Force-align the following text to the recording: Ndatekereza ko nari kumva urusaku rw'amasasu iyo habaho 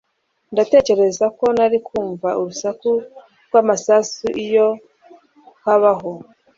Ndatekereza 0.53 1.25
ko 1.37 1.45
nari 1.57 1.77
kumva 1.87 2.29
urusaku 2.39 2.89
rw'amasasu 3.47 4.25
iyo 4.43 4.67
habaho 5.63 6.11